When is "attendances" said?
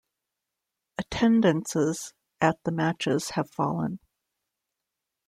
0.97-2.15